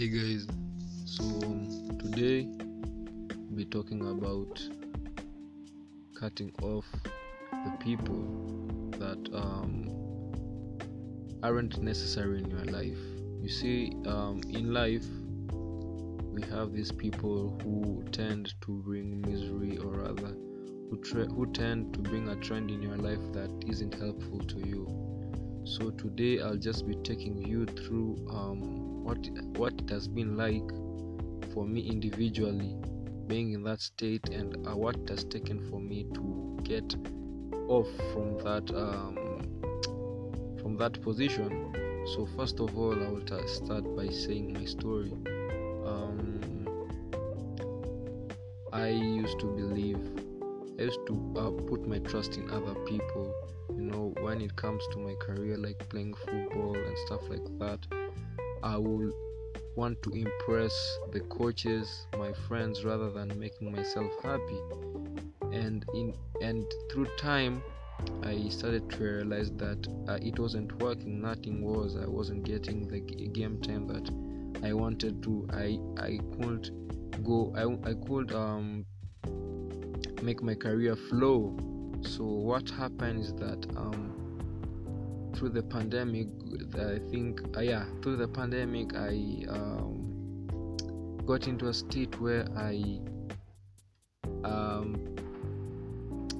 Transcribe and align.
Hey 0.00 0.08
guys, 0.08 0.46
so 1.04 1.24
um, 1.24 1.98
today 1.98 2.48
we'll 2.56 3.54
be 3.54 3.66
talking 3.66 4.00
about 4.00 4.66
cutting 6.18 6.50
off 6.62 6.86
the 7.52 7.76
people 7.80 8.88
that 8.92 9.28
um, 9.34 9.90
aren't 11.42 11.82
necessary 11.82 12.38
in 12.38 12.48
your 12.48 12.64
life. 12.64 12.96
You 13.42 13.50
see, 13.50 13.92
um, 14.06 14.40
in 14.48 14.72
life, 14.72 15.04
we 16.32 16.40
have 16.50 16.72
these 16.72 16.92
people 16.92 17.60
who 17.62 18.02
tend 18.10 18.54
to 18.62 18.82
bring 18.82 19.20
misery 19.20 19.76
or 19.76 19.98
rather 19.98 20.34
who, 20.88 20.98
tre- 21.04 21.28
who 21.28 21.52
tend 21.52 21.92
to 21.92 22.00
bring 22.00 22.26
a 22.28 22.36
trend 22.36 22.70
in 22.70 22.80
your 22.82 22.96
life 22.96 23.20
that 23.34 23.50
isn't 23.66 23.92
helpful 23.96 24.38
to 24.38 24.66
you. 24.66 25.19
So 25.64 25.90
today 25.90 26.40
I'll 26.40 26.56
just 26.56 26.86
be 26.86 26.94
taking 26.96 27.36
you 27.46 27.66
through 27.66 28.16
um, 28.30 29.04
what 29.04 29.18
what 29.58 29.74
it 29.74 29.90
has 29.90 30.08
been 30.08 30.36
like 30.36 30.68
for 31.52 31.66
me 31.66 31.80
individually 31.82 32.76
being 33.26 33.52
in 33.52 33.62
that 33.64 33.80
state 33.80 34.28
and 34.30 34.56
uh, 34.66 34.76
what 34.76 34.96
it 34.96 35.08
has 35.08 35.24
taken 35.24 35.60
for 35.70 35.80
me 35.80 36.06
to 36.14 36.58
get 36.64 36.96
off 37.68 37.88
from 38.12 38.38
that 38.38 38.74
um, 38.74 39.16
from 40.60 40.76
that 40.78 41.00
position. 41.02 41.72
So 42.14 42.26
first 42.36 42.58
of 42.60 42.76
all, 42.76 42.94
I 42.94 43.08
will 43.08 43.20
t- 43.20 43.46
start 43.46 43.84
by 43.94 44.08
saying 44.08 44.52
my 44.54 44.64
story. 44.64 45.12
Um, 45.84 46.40
I 48.72 48.88
used 48.88 49.38
to 49.40 49.46
believe 49.46 49.79
used 50.84 51.06
to 51.06 51.34
uh, 51.36 51.50
put 51.68 51.86
my 51.86 51.98
trust 51.98 52.36
in 52.36 52.50
other 52.50 52.74
people. 52.86 53.34
You 53.70 53.82
know, 53.82 54.14
when 54.20 54.40
it 54.40 54.56
comes 54.56 54.82
to 54.92 54.98
my 54.98 55.14
career, 55.14 55.56
like 55.56 55.78
playing 55.88 56.14
football 56.14 56.74
and 56.74 56.98
stuff 57.06 57.22
like 57.28 57.44
that, 57.58 57.86
I 58.62 58.76
will 58.76 59.12
want 59.76 60.02
to 60.02 60.10
impress 60.10 60.98
the 61.12 61.20
coaches, 61.20 62.06
my 62.18 62.32
friends, 62.32 62.84
rather 62.84 63.10
than 63.10 63.38
making 63.38 63.72
myself 63.72 64.10
happy. 64.22 64.60
And 65.52 65.84
in 65.94 66.14
and 66.42 66.64
through 66.90 67.06
time, 67.16 67.62
I 68.22 68.48
started 68.48 68.88
to 68.90 69.04
realize 69.04 69.50
that 69.52 69.86
uh, 70.08 70.18
it 70.22 70.38
wasn't 70.38 70.80
working. 70.82 71.20
Nothing 71.20 71.62
was. 71.62 71.96
I 71.96 72.06
wasn't 72.06 72.44
getting 72.44 72.86
the 72.88 73.00
g- 73.00 73.28
game 73.28 73.60
time 73.60 73.86
that 73.88 74.10
I 74.64 74.72
wanted 74.72 75.22
to. 75.24 75.48
I 75.52 75.78
I 75.98 76.20
couldn't 76.32 76.70
go. 77.24 77.52
I 77.56 77.90
I 77.90 77.94
could 78.06 78.32
um 78.32 78.86
make 80.22 80.42
my 80.42 80.54
career 80.54 80.96
flow. 80.96 81.56
So 82.02 82.24
what 82.24 82.68
happened 82.70 83.20
is 83.20 83.32
that 83.34 83.66
um, 83.76 85.32
through 85.34 85.50
the 85.50 85.62
pandemic, 85.62 86.28
I 86.74 86.98
think 87.10 87.40
uh, 87.56 87.60
yeah, 87.60 87.84
through 88.02 88.16
the 88.16 88.28
pandemic, 88.28 88.94
I 88.94 89.44
um, 89.48 90.76
got 91.26 91.46
into 91.46 91.68
a 91.68 91.74
state 91.74 92.20
where 92.20 92.46
I 92.56 93.00
um, 94.44 95.16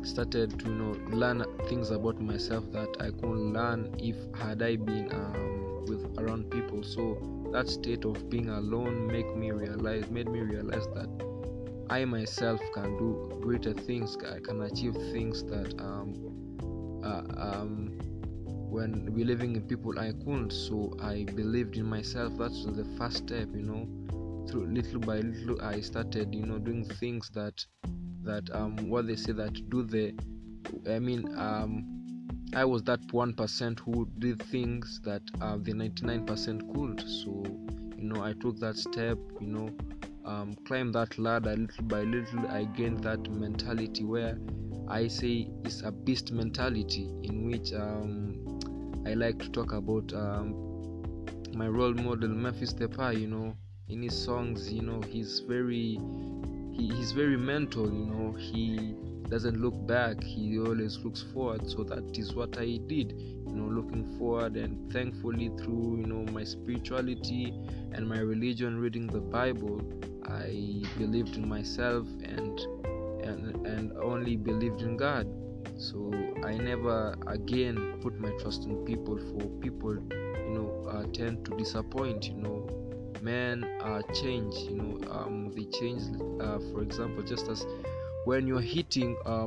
started 0.02 0.58
to 0.58 0.66
you 0.66 0.74
know 0.74 1.16
learn 1.16 1.44
things 1.68 1.90
about 1.90 2.20
myself 2.20 2.64
that 2.72 2.96
I 3.00 3.10
couldn't 3.10 3.52
learn 3.52 3.94
if 3.98 4.16
had 4.38 4.62
I 4.62 4.76
been 4.76 5.12
um, 5.12 5.84
with 5.86 6.18
around 6.18 6.50
people. 6.50 6.82
So 6.82 7.18
that 7.52 7.68
state 7.68 8.04
of 8.04 8.30
being 8.30 8.48
alone 8.48 9.06
make 9.06 9.36
me 9.36 9.50
realize 9.50 10.10
made 10.10 10.28
me 10.28 10.40
realize 10.40 10.86
that 10.94 11.08
I 11.90 12.04
myself 12.04 12.60
can 12.72 12.96
do 12.98 13.36
greater 13.42 13.74
things. 13.74 14.16
I 14.24 14.38
can 14.38 14.62
achieve 14.62 14.94
things 15.12 15.42
that 15.44 15.74
um, 15.80 17.00
uh, 17.04 17.22
um, 17.36 17.98
when 18.70 19.06
believing 19.12 19.56
in 19.56 19.62
people 19.62 19.98
I 19.98 20.12
couldn't. 20.12 20.52
So 20.52 20.96
I 21.02 21.24
believed 21.34 21.76
in 21.76 21.86
myself. 21.86 22.32
That's 22.38 22.64
the 22.64 22.84
first 22.96 23.18
step, 23.18 23.48
you 23.52 23.62
know. 23.62 23.88
Through 24.48 24.66
little 24.66 25.00
by 25.00 25.18
little, 25.18 25.60
I 25.62 25.80
started, 25.80 26.32
you 26.32 26.46
know, 26.46 26.58
doing 26.58 26.84
things 26.84 27.28
that 27.34 27.66
that 28.22 28.48
um 28.54 28.76
what 28.88 29.08
they 29.08 29.16
say 29.16 29.32
that 29.32 29.68
do 29.68 29.82
the. 29.82 30.14
I 30.88 31.00
mean 31.00 31.36
um. 31.36 31.96
I 32.52 32.64
was 32.64 32.82
that 32.84 33.00
one 33.12 33.32
percent 33.34 33.78
who 33.80 34.08
did 34.18 34.42
things 34.42 35.00
that 35.04 35.22
uh, 35.40 35.56
the 35.62 35.72
99% 35.72 36.74
couldn't. 36.74 37.00
So, 37.08 37.44
you 37.96 38.08
know, 38.08 38.24
I 38.24 38.32
took 38.32 38.58
that 38.58 38.76
step. 38.76 39.18
You 39.40 39.46
know, 39.46 39.70
um, 40.30 40.56
climb 40.64 40.92
that 40.92 41.18
ladder 41.18 41.56
little 41.56 41.84
by 41.84 42.02
little 42.02 42.46
i 42.48 42.64
gained 42.64 43.02
that 43.02 43.30
mentality 43.30 44.04
where 44.04 44.38
i 44.88 45.08
say 45.08 45.48
it's 45.64 45.82
a 45.82 45.90
beast 45.90 46.32
mentality 46.32 47.08
in 47.22 47.50
which 47.50 47.72
um, 47.72 49.02
i 49.06 49.14
like 49.14 49.38
to 49.38 49.48
talk 49.50 49.72
about 49.72 50.12
um, 50.12 50.54
my 51.54 51.66
role 51.66 51.94
model 51.94 52.28
memphis 52.28 52.72
depay 52.72 53.20
you 53.20 53.26
know 53.26 53.54
in 53.88 54.02
his 54.02 54.16
songs 54.16 54.72
you 54.72 54.82
know 54.82 55.00
he's 55.08 55.40
very 55.40 55.98
he, 56.72 56.88
he's 56.94 57.12
very 57.12 57.36
mental 57.36 57.86
you 57.86 58.06
know 58.06 58.32
he 58.32 58.94
doesn't 59.28 59.60
look 59.60 59.74
back 59.86 60.22
he 60.22 60.58
always 60.58 60.98
looks 60.98 61.22
forward 61.32 61.68
so 61.68 61.84
that 61.84 62.18
is 62.18 62.34
what 62.34 62.56
i 62.58 62.78
did 62.86 63.12
you 63.12 63.54
know 63.54 63.66
looking 63.66 64.04
forward 64.18 64.56
and 64.56 64.92
thankfully 64.92 65.50
through 65.58 65.98
you 66.00 66.06
know 66.06 66.24
my 66.32 66.44
spirituality 66.44 67.52
and 67.92 68.08
my 68.08 68.18
religion 68.18 68.78
reading 68.78 69.06
the 69.06 69.20
bible 69.20 69.80
I 70.30 70.82
believed 70.98 71.36
in 71.36 71.48
myself 71.48 72.06
and 72.22 72.58
and 73.22 73.66
and 73.66 73.92
only 73.98 74.36
believed 74.36 74.82
in 74.82 74.96
God. 74.96 75.26
So 75.76 76.12
I 76.44 76.56
never 76.56 77.16
again 77.26 77.98
put 78.02 78.18
my 78.18 78.30
trust 78.40 78.64
in 78.64 78.84
people. 78.84 79.18
For 79.18 79.48
people, 79.60 79.94
you 79.94 80.50
know, 80.54 80.86
uh, 80.88 81.04
tend 81.12 81.44
to 81.46 81.56
disappoint. 81.56 82.28
You 82.28 82.34
know, 82.34 82.68
men 83.22 83.64
uh, 83.82 84.02
change. 84.14 84.54
You 84.54 84.76
know, 84.76 85.10
um, 85.10 85.52
they 85.54 85.64
change. 85.78 86.02
Uh, 86.40 86.58
for 86.72 86.82
example, 86.82 87.22
just 87.22 87.48
as 87.48 87.66
when 88.24 88.46
you're 88.46 88.60
heating 88.60 89.16
uh, 89.26 89.46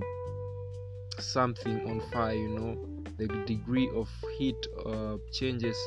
something 1.19 1.89
on 1.89 2.01
fire, 2.11 2.35
you 2.35 2.49
know, 2.49 2.77
the 3.17 3.27
degree 3.45 3.89
of 3.95 4.09
heat 4.37 4.67
uh, 4.85 5.17
changes 5.31 5.77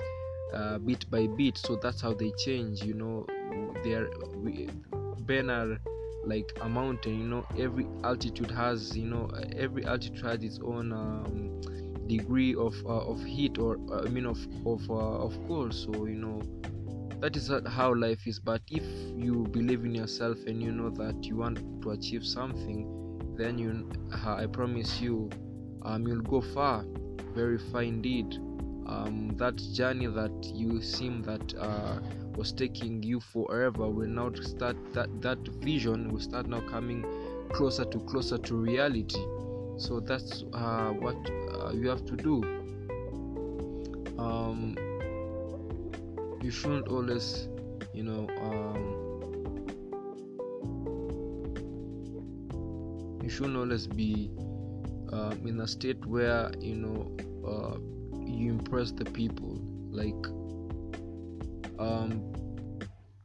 uh, 0.55 0.79
bit 0.79 1.09
by 1.11 1.27
bit. 1.27 1.59
So 1.59 1.77
that's 1.77 2.01
how 2.01 2.15
they 2.15 2.33
change. 2.39 2.83
You 2.83 2.95
know, 2.95 3.27
we, 4.37 4.69
ben 5.21 5.51
are 5.51 5.79
like 6.25 6.51
a 6.61 6.69
mountain 6.69 7.21
you 7.21 7.27
know 7.27 7.47
every 7.59 7.87
altitude 8.05 8.51
has 8.51 8.97
you 8.97 9.07
know 9.07 9.29
every 9.57 9.85
altitude 9.85 10.25
has 10.25 10.43
its 10.43 10.59
own 10.63 10.93
um, 10.93 11.61
degree 12.07 12.55
of 12.55 12.75
uh, 12.87 13.11
of 13.13 13.23
heat 13.25 13.59
or 13.59 13.79
uh, 13.91 14.03
i 14.03 14.09
mean 14.09 14.27
of 14.27 14.39
of 14.67 14.91
uh, 14.91 14.95
of 14.95 15.33
cold 15.47 15.73
so 15.73 16.07
you 16.07 16.15
know 16.15 16.41
that 17.21 17.35
is 17.37 17.51
how 17.67 17.95
life 17.95 18.27
is. 18.27 18.39
But 18.39 18.61
if 18.71 18.85
you 19.17 19.47
believe 19.51 19.85
in 19.85 19.95
yourself 19.95 20.39
and 20.47 20.63
you 20.63 20.71
know 20.71 20.91
that 20.91 21.25
you 21.25 21.37
want 21.37 21.83
to 21.83 21.91
achieve 21.91 22.25
something 22.25 22.93
then 23.37 23.59
you 23.59 23.89
i 24.23 24.47
promise 24.47 25.01
you 25.01 25.31
um, 25.83 26.07
you'll 26.07 26.23
go 26.23 26.41
far. 26.41 26.85
Very 27.35 27.59
far 27.59 27.83
indeed 27.83 28.39
um, 28.89 29.37
that 29.37 29.57
journey 29.57 30.07
that 30.07 30.33
you 30.55 30.81
seem 30.81 31.23
that 31.23 31.55
uh, 31.59 31.99
was 32.37 32.53
taking 32.53 33.03
you 33.03 33.19
forever 33.21 33.89
will 33.89 34.09
now 34.09 34.33
start 34.41 34.77
that 34.93 35.21
that 35.23 35.39
vision 35.61 36.13
will 36.13 36.21
start 36.21 36.47
now 36.47 36.61
coming 36.61 37.05
closer 37.53 37.85
to 37.85 37.99
closer 38.01 38.39
to 38.39 38.55
reality. 38.55 39.21
So 39.79 40.01
that's 40.01 40.45
uh, 40.53 40.91
what 40.93 41.17
uh, 41.53 41.73
you 41.73 41.89
have 41.89 42.05
to 42.07 42.17
do. 42.17 42.43
Um, 44.19 44.77
you 46.43 46.51
shouldn't 46.51 46.89
always 46.89 47.49
you 47.93 48.05
know 48.05 48.29
um, 48.41 49.07
you 53.23 53.29
shouldn't 53.29 53.57
always 53.57 53.87
be 53.87 54.31
um, 55.13 55.41
in 55.45 55.61
a 55.61 55.67
state 55.67 56.05
where 56.07 56.51
you 56.61 56.77
know 56.77 57.17
uh, 57.47 57.79
you 58.37 58.51
impress 58.51 58.91
the 58.93 59.05
people 59.05 59.59
like 59.91 60.27
um, 61.79 62.33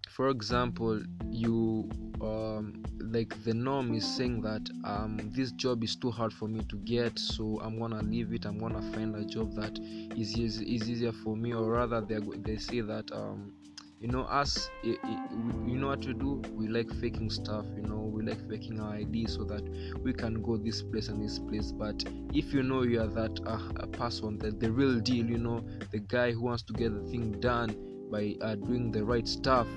for 0.10 0.30
example 0.30 1.02
you 1.30 1.90
um, 2.22 2.84
like 3.00 3.34
the 3.44 3.54
norm 3.54 3.94
is 3.94 4.06
saying 4.06 4.42
that 4.42 4.62
um, 4.86 5.20
this 5.34 5.52
job 5.54 5.84
is 5.84 5.96
too 5.96 6.12
hard 6.12 6.32
for 6.32 6.48
me 6.48 6.62
to 6.70 6.78
get 6.78 7.18
so 7.18 7.60
i'm 7.64 7.80
gonna 7.80 8.02
leave 8.04 8.34
it 8.34 8.46
i'm 8.46 8.58
gonna 8.58 8.82
find 8.94 9.16
a 9.16 9.26
job 9.26 9.54
that 9.56 9.78
is, 10.18 10.38
is, 10.38 10.62
is 10.62 10.90
easier 10.90 11.12
for 11.12 11.36
me 11.36 11.54
or 11.54 11.72
rather 11.72 12.02
they, 12.02 12.20
they 12.44 12.58
say 12.58 12.82
that 12.82 13.12
um, 13.12 13.54
you 14.02 14.08
know 14.08 14.24
us 14.24 14.72
it, 14.84 14.98
it, 15.04 15.20
we, 15.32 15.74
you 15.74 15.78
know 15.78 15.88
what 15.88 16.02
to 16.02 16.14
do? 16.14 16.42
We 16.56 16.68
like 16.68 16.92
faking 16.96 17.30
stuff 17.30 17.66
you 17.76 17.84
know 17.84 18.00
we 18.00 18.24
like 18.24 18.50
faking 18.50 18.80
our 18.80 18.96
id 18.96 19.28
so 19.28 19.44
that 19.44 19.64
we 20.04 20.12
can 20.12 20.42
go 20.42 20.58
this 20.58 20.82
place 20.82 21.08
and 21.08 21.24
this 21.24 21.38
place. 21.38 21.72
But 21.72 22.04
if 22.34 22.52
you 22.52 22.64
know 22.64 22.82
you 22.82 23.00
are 23.00 23.08
that 23.08 23.40
uh, 23.46 23.86
person 23.98 24.40
that 24.40 24.60
the 24.60 24.72
real 24.72 25.00
deal 25.00 25.26
you 25.26 25.38
know 25.38 25.64
the 25.92 26.00
guy 26.00 26.32
who 26.32 26.42
wants 26.42 26.64
to 26.64 26.74
get 26.74 26.94
the 26.94 27.12
thing 27.12 27.40
done 27.40 27.76
by 28.12 28.36
uh, 28.42 28.56
doing 28.56 28.92
the 28.92 29.04
right 29.04 29.28
stuff 29.28 29.68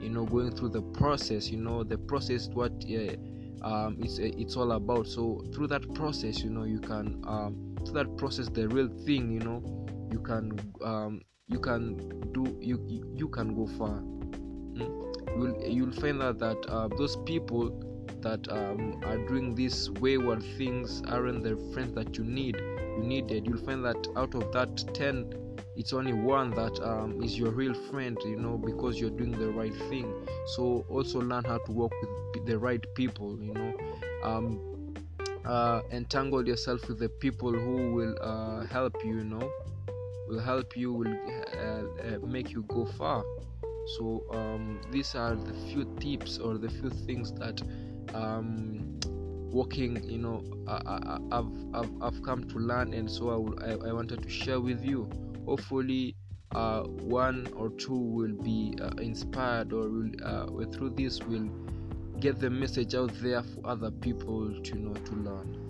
you 0.00 0.10
know 0.10 0.26
going 0.26 0.50
through 0.50 0.70
the 0.70 0.82
process 0.82 1.48
you 1.48 1.58
know 1.58 1.84
the 1.84 1.98
process 1.98 2.48
what 2.48 2.72
uh, 2.90 3.14
um, 3.62 3.96
it's 4.00 4.18
it's 4.18 4.56
all 4.56 4.72
about. 4.72 5.06
So 5.06 5.44
through 5.54 5.68
that 5.68 5.94
process 5.94 6.42
you 6.42 6.50
know 6.50 6.64
you 6.64 6.80
can 6.80 7.22
um, 7.26 7.76
through 7.84 7.94
that 7.94 8.16
process 8.16 8.48
the 8.48 8.68
real 8.68 8.88
thing 9.06 9.30
you 9.30 9.40
know 9.40 9.62
you 10.10 10.18
can 10.20 10.58
um, 10.82 11.20
you 11.48 11.58
can 11.58 11.96
do 12.32 12.56
you 12.60 12.78
you 13.14 13.28
can 13.28 13.54
go 13.54 13.66
far. 13.78 14.00
Mm, 14.78 14.90
you'll 15.36 15.68
you'll 15.68 15.92
find 15.92 16.22
out 16.22 16.38
that 16.38 16.58
uh, 16.68 16.88
those 16.88 17.16
people 17.24 17.70
that 18.20 18.50
um, 18.50 19.00
are 19.04 19.18
doing 19.28 19.54
these 19.54 19.90
wayward 19.92 20.42
things 20.56 21.02
aren't 21.08 21.44
the 21.44 21.56
friends 21.72 21.94
that 21.94 22.16
you 22.16 22.24
need 22.24 22.56
you 22.56 23.02
needed. 23.02 23.46
You'll 23.46 23.64
find 23.64 23.84
that 23.84 24.06
out 24.16 24.34
of 24.34 24.52
that 24.52 24.94
10 24.94 25.34
it's 25.76 25.92
only 25.92 26.12
one 26.12 26.50
that 26.50 26.80
um, 26.80 27.22
is 27.22 27.38
your 27.38 27.50
real 27.52 27.72
friend 27.72 28.18
you 28.24 28.36
know 28.36 28.58
because 28.58 29.00
you're 29.00 29.10
doing 29.10 29.32
the 29.32 29.48
right 29.50 29.74
thing. 29.88 30.12
So 30.56 30.84
also 30.90 31.20
learn 31.20 31.44
how 31.44 31.58
to 31.58 31.72
work 31.72 31.92
with 32.34 32.46
the 32.46 32.58
right 32.58 32.84
people 32.94 33.38
you 33.40 33.54
know. 33.54 33.74
Um, 34.22 34.94
uh, 35.46 35.80
entangle 35.92 36.46
yourself 36.46 36.86
with 36.88 36.98
the 36.98 37.08
people 37.08 37.52
who 37.52 37.92
will 37.92 38.16
uh, 38.20 38.66
help 38.66 39.02
you 39.02 39.18
you 39.18 39.24
know 39.24 39.50
will 40.28 40.40
help 40.40 40.76
you 40.76 40.92
will 40.92 41.16
uh, 41.56 41.60
uh 41.60 42.26
make 42.26 42.50
you 42.50 42.62
go 42.68 42.84
far. 42.84 43.24
So 43.96 44.24
um, 44.32 44.80
these 44.90 45.14
are 45.14 45.34
the 45.34 45.54
few 45.68 45.84
tips 45.98 46.38
or 46.38 46.58
the 46.58 46.68
few 46.68 46.90
things 46.90 47.32
that 47.32 47.62
um, 48.14 49.00
working 49.50 50.02
you 50.04 50.18
know 50.18 50.44
I, 50.68 51.18
have 51.32 51.50
I've, 51.72 52.02
I've 52.02 52.22
come 52.22 52.44
to 52.48 52.58
learn 52.58 52.92
and 52.92 53.10
so 53.10 53.30
I, 53.30 53.36
will, 53.36 53.58
I, 53.62 53.88
I 53.88 53.92
wanted 53.92 54.22
to 54.22 54.28
share 54.28 54.60
with 54.60 54.84
you. 54.84 55.08
Hopefully 55.46 56.14
uh, 56.54 56.82
one 56.82 57.48
or 57.56 57.70
two 57.70 57.96
will 57.96 58.34
be 58.42 58.74
uh, 58.80 58.90
inspired 59.00 59.72
or 59.72 59.88
will 59.88 60.10
uh, 60.22 60.70
through 60.72 60.90
this 60.90 61.20
will 61.22 61.48
get 62.20 62.38
the 62.40 62.50
message 62.50 62.94
out 62.94 63.12
there 63.22 63.42
for 63.42 63.66
other 63.66 63.90
people 63.90 64.60
to 64.62 64.74
know 64.78 64.92
to 64.92 65.12
learn 65.14 65.68